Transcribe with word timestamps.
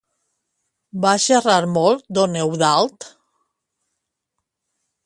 Va 1.03 1.11
xerrar 1.25 1.59
molt 1.75 2.03
don 2.21 2.41
Eudald? 2.45 3.09